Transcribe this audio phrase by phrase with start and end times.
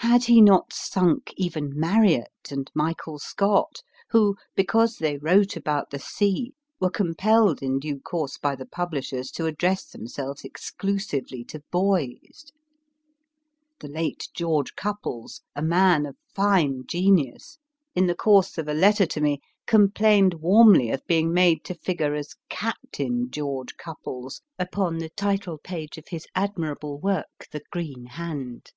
[0.00, 5.88] Had he not sunk even Marry at and Michael Scott, who, because they wrote about
[5.88, 11.62] the sea, were compelled in due course by the publishers to address themselves exclusively to
[11.70, 12.52] boys!
[13.80, 17.56] The late George Cupples a man of fine genius
[17.94, 20.28] in the course of a letter to ANCHORED IN THE DOWNS CLARK RUSSELL 33 me,
[20.28, 25.96] complained warmly of being made to figure as Captain George Cupples upon the title page
[25.96, 28.70] of his admirable work, The Green Hand.